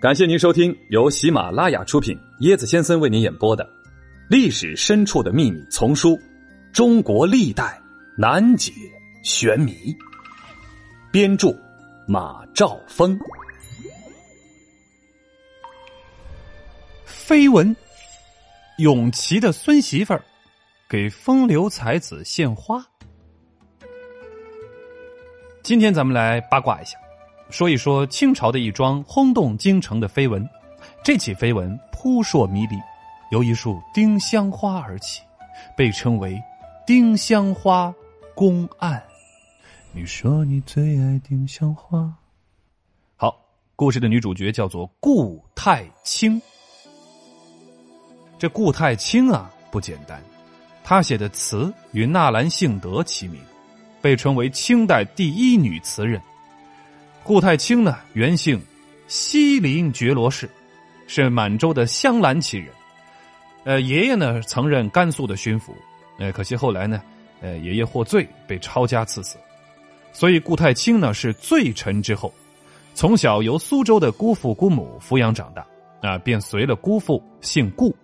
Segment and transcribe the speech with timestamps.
[0.00, 3.62] 感谢您收听由喜马拉雅出品、椰子先生为您演播的
[4.30, 6.12] 《历史深处的秘密》丛书
[6.72, 7.78] 《中国历代
[8.16, 8.72] 难解
[9.22, 9.72] 玄谜》，
[11.12, 11.54] 编著
[12.08, 13.14] 马兆峰。
[17.06, 17.76] 绯闻：
[18.78, 20.24] 永琪的孙媳妇儿
[20.88, 22.82] 给风流才子献花。
[25.62, 26.96] 今天咱们来八卦一下。
[27.50, 30.48] 说一说清朝的一桩轰动京城的绯闻，
[31.02, 32.76] 这起绯闻扑朔迷离，
[33.32, 35.22] 由一束丁香花而起，
[35.76, 36.40] 被称为
[36.86, 37.92] “丁香花
[38.36, 39.02] 公案”。
[39.92, 42.12] 你说你最爱丁香花。
[43.16, 43.36] 好，
[43.74, 46.40] 故事的女主角叫做顾太清。
[48.38, 50.22] 这顾太清啊不简单，
[50.84, 53.40] 她写的词与纳兰性德齐名，
[54.00, 56.22] 被称为清代第一女词人。
[57.22, 58.60] 顾太清呢，原姓
[59.06, 60.48] 西林觉罗氏，
[61.06, 62.68] 是满洲的镶蓝旗人。
[63.64, 65.72] 呃，爷爷呢曾任甘肃的巡抚，
[66.18, 67.02] 呃，可惜后来呢，
[67.40, 69.36] 呃，爷爷获罪被抄家赐死，
[70.12, 72.32] 所以顾太清呢是罪臣之后，
[72.94, 75.64] 从小由苏州的姑父姑母抚养长大，
[76.00, 77.94] 啊，便随了姑父姓顾。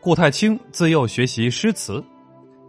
[0.00, 2.02] 顾太清自幼学习诗词，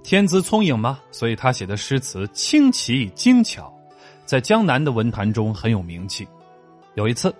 [0.03, 3.73] 天资聪颖嘛，所以他写的诗词清奇精巧。
[4.29, 6.27] 在江南的文坛中很有名气。
[6.93, 7.33] 有一次，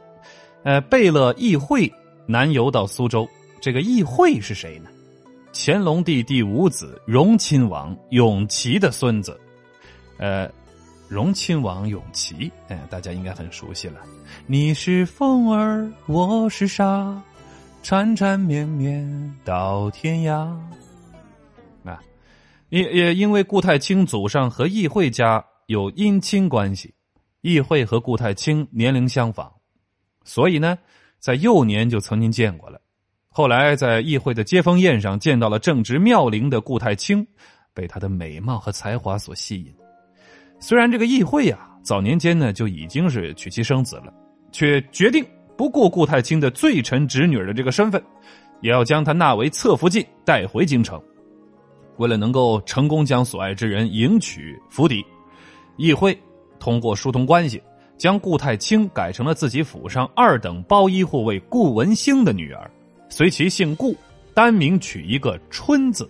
[0.63, 1.87] 呃，贝勒议会
[2.25, 3.29] 南游到苏州。
[3.61, 4.89] 这个议会是谁呢？
[5.53, 9.39] 乾隆帝第五子荣亲王永琪的孙子。
[10.17, 10.49] 呃，
[11.07, 13.99] 荣亲王永琪，哎，大家应该很熟悉了。
[14.47, 17.21] 你是风儿，我是沙，
[17.83, 20.31] 缠缠绵绵到天涯。
[21.83, 22.01] 啊，
[22.69, 25.45] 也也因为顾太清祖上和议会家。
[25.69, 26.91] 有姻亲关系，
[27.41, 29.47] 议会和顾太清年龄相仿，
[30.23, 30.75] 所以呢，
[31.19, 32.81] 在幼年就曾经见过了。
[33.27, 37.23] 后来在议会的接风宴上见到了正值妙龄的顾太清，
[37.71, 39.71] 被他的美貌和才华所吸引。
[40.59, 44.11] 虽然这个议会啊早年间呢就已经是娶妻生子了，
[44.52, 45.23] 却决定
[45.55, 48.03] 不顾顾太清的罪臣侄女的这个身份，
[48.61, 50.99] 也要将她纳为侧福晋带回京城。
[51.97, 55.05] 为了能够成功将所爱之人迎娶府邸。
[55.79, 56.15] 议会
[56.59, 57.63] 通过疏通关系，
[57.97, 62.69] 将顾太清改成了自己府上二等包衣护卫顾文兴的女儿，
[63.07, 63.95] 随其姓顾，
[64.33, 66.05] 单名取一个春字，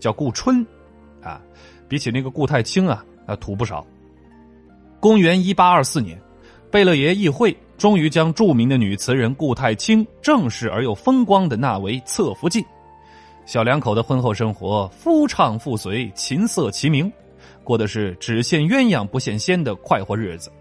[0.00, 0.66] 叫顾春，
[1.22, 1.40] 啊，
[1.86, 3.86] 比起那个顾太清啊，啊土不少。
[4.98, 6.20] 公元一八二四年，
[6.68, 12.64] 贝勒爷议会终于将著名的女词人顾太清正式而又风光的纳为侧福晋，
[13.46, 17.12] 小两口的婚后生活，夫唱妇随，琴瑟齐鸣。
[17.64, 20.52] 过的是只羡鸳鸯不羡仙的快活日子，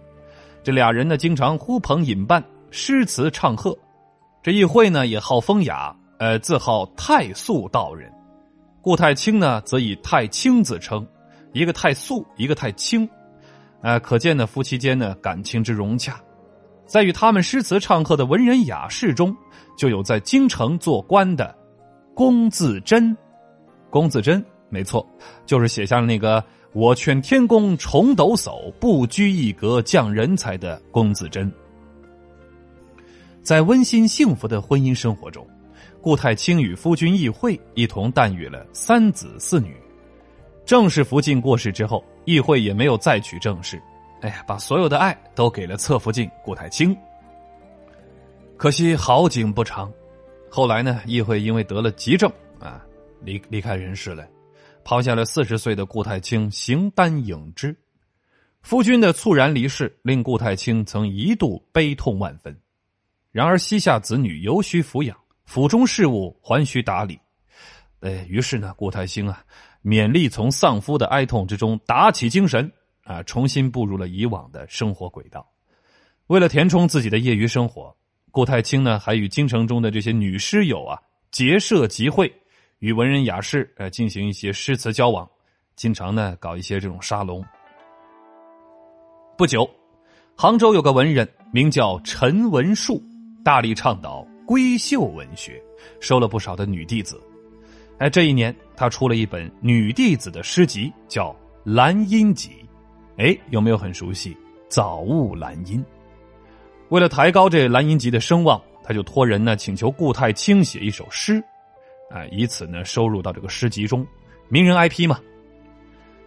[0.64, 2.42] 这俩人呢，经常呼朋引伴，
[2.72, 3.78] 诗词唱和。
[4.42, 8.12] 这议会呢，也好风雅，呃，自号太素道人。
[8.82, 11.06] 顾太清呢，则以太清自称，
[11.52, 13.08] 一个太素，一个太清，
[13.82, 16.20] 呃，可见呢，夫妻间呢，感情之融洽。
[16.86, 19.36] 在与他们诗词唱和的文人雅士中，
[19.78, 21.54] 就有在京城做官的
[22.16, 23.16] 龚自珍。
[23.90, 25.06] 龚自珍，没错，
[25.46, 26.42] 就是写下了那个。
[26.74, 31.52] 我劝天公重抖擞，不拘一格降人才的龚自珍，
[33.44, 35.48] 在温馨幸福的婚姻生活中，
[36.02, 39.76] 顾太清与夫君议会一同诞育了三子四女。
[40.66, 43.80] 正式福晋过世之后，议会也没有再娶正室，
[44.22, 46.96] 哎呀，把所有的爱都给了侧福晋顾太清。
[48.58, 49.92] 可惜好景不长，
[50.50, 52.84] 后来呢，议会因为得了急症啊，
[53.22, 54.26] 离离开人世了。
[54.86, 57.76] 抛下了四十岁的顾太清，形单影只。
[58.62, 62.58] 夫君的猝然离世，令顾太清曾一度悲痛万分。
[63.32, 67.20] 然而膝下子女犹需抚养，府中事务还需打理。
[68.00, 69.44] 哎，于是呢，顾太清啊，
[69.84, 72.72] 勉力从丧夫的哀痛之中打起精神
[73.04, 75.46] 啊，重新步入了以往的生活轨道。
[76.28, 77.94] 为了填充自己的业余生活，
[78.32, 80.98] 顾太清呢，还与京城中的这些女诗友啊
[81.32, 82.34] 结社集会。
[82.84, 85.26] 与文人雅士呃进行一些诗词交往，
[85.74, 87.42] 经常呢搞一些这种沙龙。
[89.38, 89.66] 不久，
[90.36, 93.02] 杭州有个文人名叫陈文树，
[93.42, 95.64] 大力倡导闺秀文学，
[96.02, 97.18] 收了不少的女弟子。
[98.00, 101.30] 哎，这一年他出了一本女弟子的诗集，叫
[101.64, 102.50] 《兰音集》。
[103.24, 104.36] 哎，有没有很熟悉？
[104.68, 105.82] 早悟兰音。
[106.90, 111.42] 为了抬高这《兰音集》的声望，他就托人呢请求顾太清写一首诗。
[112.14, 114.06] 啊，以此呢收入到这个诗集中，
[114.48, 115.20] 名人 IP 嘛。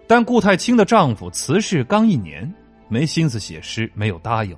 [0.08, 2.52] 但顾太清的丈夫辞世刚一年，
[2.88, 4.56] 没心思写诗，没有答应。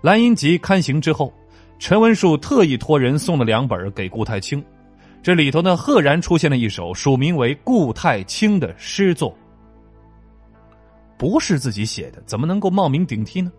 [0.00, 1.32] 兰英集刊行之后，
[1.78, 4.64] 陈文树特意托人送了两本给顾太清，
[5.22, 9.36] 这里头呢，赫然出现了一首署名为顾太清的诗作。
[11.16, 13.50] 不是自己写的，怎么能够冒名顶替呢？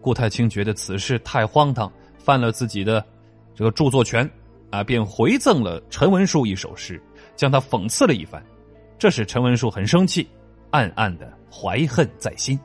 [0.00, 3.04] 顾太清觉得此事太荒唐，犯了自己的
[3.54, 4.28] 这个著作权，
[4.70, 7.00] 啊，便回赠了陈文树一首诗，
[7.36, 8.44] 将他讽刺了一番。
[8.98, 10.28] 这使陈文树很生气，
[10.70, 12.58] 暗暗的怀恨在心。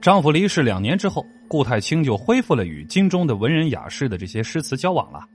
[0.00, 5.26] 丈夫离世两年之后，顾太清就恢复了与京中的文人雅士的这些诗词交往了。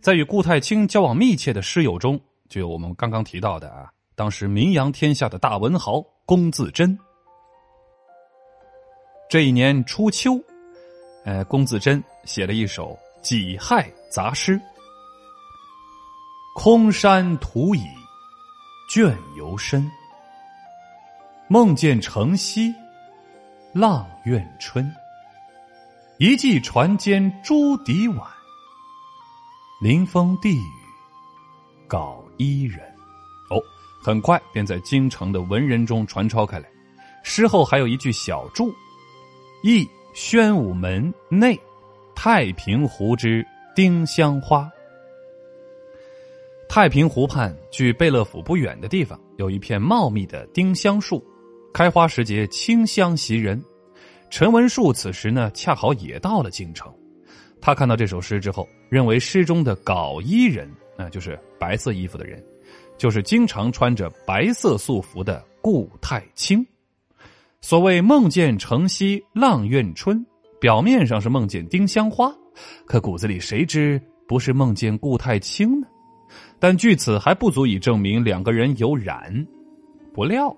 [0.00, 6.96] 在与顾太清交往密切的诗友中，就有我们刚刚提到的啊，当时名扬天下的大文豪龚自珍。
[9.28, 10.40] 这一年初秋，
[11.24, 12.92] 呃，龚自珍写了一首
[13.22, 14.56] 《己亥杂诗》
[16.54, 17.82] ：“空山土已。”
[18.88, 19.86] 倦犹深，
[21.46, 22.74] 梦见城西
[23.74, 24.90] 阆苑春。
[26.16, 28.26] 一骑船间朱笛晚，
[29.82, 30.72] 临风递雨
[31.86, 32.80] 稿伊人。
[33.50, 33.60] 哦，
[34.02, 36.66] 很快便在京城的文人中传抄开来。
[37.22, 38.74] 诗后还有一句小注
[39.62, 41.60] ：“忆宣武门内
[42.20, 44.68] 太平湖之丁香花。”
[46.68, 51.24] 太平湖畔，距贝勒府不远的地方，有一片茂密的丁香树，
[51.72, 53.62] 开花时节清香袭人。
[54.30, 56.92] 陈文树此时呢，恰好也到了京城。
[57.60, 62.44] 他看到这首诗之后，认为诗中的稿衣人，那就是白色衣服的人，
[62.96, 66.66] 就是经常穿着白色素服的顾太清。
[67.60, 70.26] 所谓梦见城西浪苑春，
[70.60, 72.34] 表面上是梦见丁香花，
[72.84, 75.86] 可骨子里谁知不是梦见顾太清呢？
[76.58, 79.46] 但据此还不足以证明两个人有染。
[80.12, 80.54] 不料，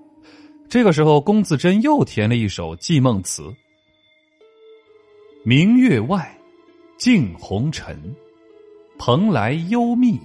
[0.68, 3.42] 这个时候龚自珍又填了一首寄梦词
[5.44, 6.34] ：“明月外，
[6.96, 7.98] 镜红尘，
[8.98, 10.18] 蓬莱幽密，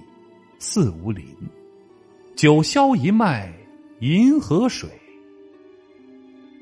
[0.58, 1.24] 似无林。
[2.34, 3.52] 九霄一脉，
[4.00, 4.88] 银河水，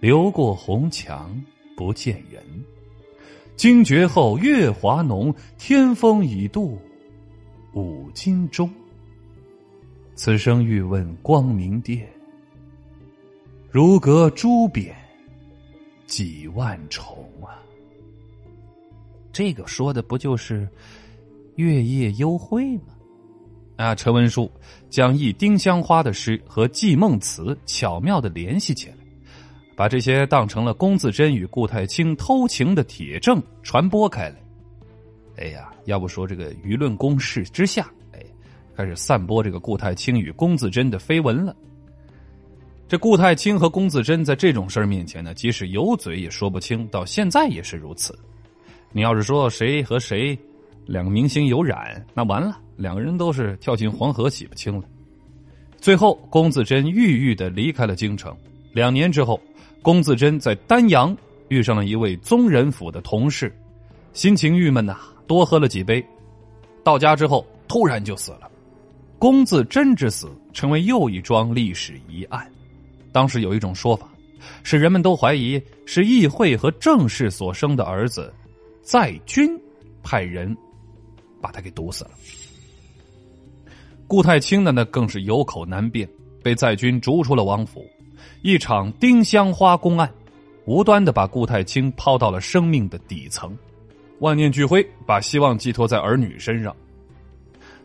[0.00, 1.40] 流过红墙
[1.76, 2.42] 不见人。
[3.56, 6.78] 惊觉后，月华浓，天风已度，
[7.72, 8.70] 五更钟。”
[10.16, 12.08] 此生欲问光明殿，
[13.70, 14.94] 如隔朱贬
[16.06, 17.58] 几万重啊！
[19.32, 20.68] 这个说的不就是
[21.56, 22.94] 月夜幽会吗？
[23.76, 24.48] 啊，陈文书
[24.88, 28.96] 将忆丁香花的诗和寄梦词巧妙的联系起来，
[29.76, 34.36] 把这些当成了龚自珍与顾太清偷情的铁证传播开来。
[35.36, 37.90] 哎呀，要不说这个舆论攻势之下。
[38.12, 38.20] 哎
[38.76, 41.54] 开始散播这个顾太清与龚自珍的绯闻了。
[42.88, 48.18] 这顾太清和龚自珍在这种事儿面前呢，即使有嘴也说不清，到现在也是如此。
[48.92, 50.38] 你要是说谁和谁
[50.86, 54.84] 两个明星有染，那完了，两个人都是跳进黄河洗不清了。
[55.80, 58.36] 最后，龚自珍郁郁的离开了京城。
[58.74, 59.40] 两年之后，
[59.82, 61.16] 龚自珍在丹阳
[61.46, 63.56] 遇上了一位宗人府的同事，
[64.12, 64.98] 心情郁闷呐，
[65.28, 66.04] 多喝了几杯，
[66.82, 68.50] 到家之后突然就死了。
[69.16, 72.50] 龚自珍之死成为又一桩历史疑案。
[73.12, 74.08] 当时有一种说法，
[74.64, 78.34] 是人们都怀疑是议会和郑氏所生的儿子
[78.82, 79.48] 在军
[80.02, 80.54] 派人
[81.40, 82.10] 把他给毒死了。
[84.08, 86.08] 顾太清的呢，更是有口难辩，
[86.42, 87.86] 被在军逐出了王府。
[88.42, 90.10] 一场丁香花公案，
[90.64, 93.56] 无端的把顾太清抛到了生命的底层，
[94.20, 96.74] 万念俱灰，把希望寄托在儿女身上。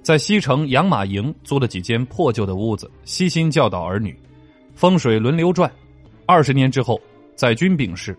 [0.02, 4.18] 在西城养马营租了几间破旧的屋子，悉心教导儿女，
[4.74, 5.70] 风水轮流转。
[6.26, 7.00] 二十年之后，
[7.36, 8.18] 在军病逝，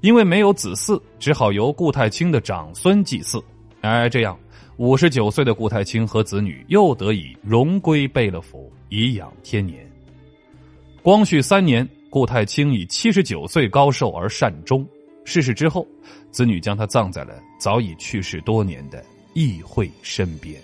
[0.00, 3.42] 因为没有子嗣，只好由顾太清的长孙祭祀。
[3.82, 4.38] 哎，这样
[4.76, 9.87] 五十九岁的顾太清和子女又得以荣归贝勒府，颐养天年。
[11.08, 14.86] 光绪三年，顾太清以七十九岁高寿而善终。
[15.24, 15.88] 逝世之后，
[16.30, 20.60] 子女将他葬在了早已去世多年的议会身边。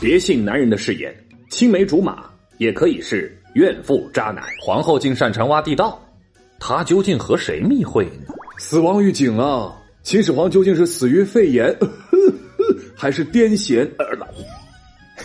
[0.00, 1.14] 别信男人的誓言，
[1.50, 4.42] 青梅竹马也可以是怨妇渣男。
[4.58, 6.02] 皇后竟擅长挖地道，
[6.58, 8.32] 她究竟和谁密会呢？
[8.56, 9.70] 死亡预警啊！
[10.02, 11.76] 秦始皇究竟是死于肺炎，
[12.96, 13.86] 还是癫痫？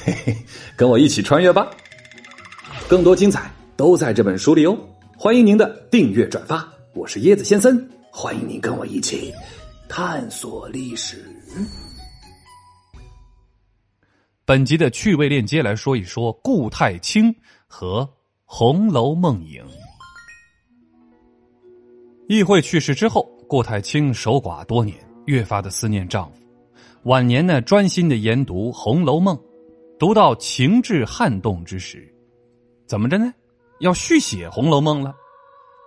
[0.04, 0.36] 嘿嘿，
[0.76, 1.72] 跟我一起穿越吧！
[2.90, 4.78] 更多精彩都在这本书里哦！
[5.18, 7.78] 欢迎您的订阅转发，我是椰子先生，
[8.10, 9.34] 欢迎您跟我一起
[9.90, 11.22] 探索历史。
[14.46, 17.36] 本集的趣味链接来说一说顾太清
[17.68, 18.04] 和
[18.46, 19.62] 《红楼梦》影。
[22.30, 26.40] 议会去世之后，顾太清守寡多年，越发的思念丈夫。
[27.04, 29.36] 晚年呢，专心的研读《红楼梦》，
[30.00, 32.10] 读到情志撼动之时，
[32.88, 33.34] 怎么着呢？
[33.80, 35.14] 要续写《红楼梦》了，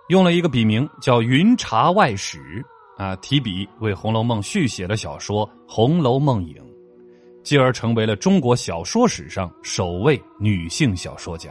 [0.09, 2.63] 用了一个笔名叫“云茶外史”
[2.95, 6.55] 啊，提笔为《红楼梦》续写了小说《红楼梦影》，
[7.43, 11.49] 继而成为了中国小说史上首位女性小说家。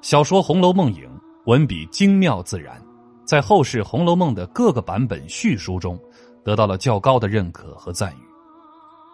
[0.00, 1.02] 小说《红楼梦影》
[1.46, 2.80] 文笔精妙自然，
[3.24, 5.98] 在后世《红楼梦》的各个版本续书中
[6.44, 8.22] 得到了较高的认可和赞誉。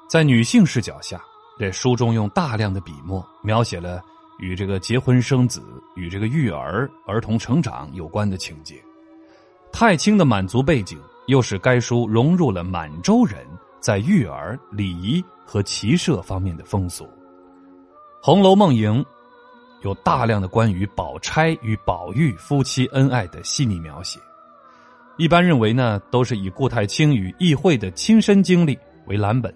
[0.07, 1.19] 在女性视角下，
[1.59, 4.03] 这书中用大量的笔墨描写了。
[4.41, 5.63] 与这个结婚生子、
[5.95, 8.83] 与这个育儿、儿童成长有关的情节，
[9.71, 13.47] 太清的满族背景又使该书融入了满洲人
[13.81, 17.05] 在育儿、礼仪和骑射方面的风俗。
[18.23, 19.05] 《红楼梦营》
[19.83, 24.19] 有大量的关于宝钗与宝玉夫妻恩爱的细腻描写，
[25.19, 29.55] 一般认为呢，都是以顾太清与议会的亲身经历为蓝本，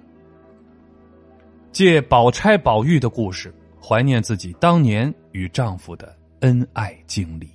[1.72, 3.54] 借宝钗、宝玉的故事。
[3.86, 7.50] 怀念自己当年与丈夫的恩爱经历。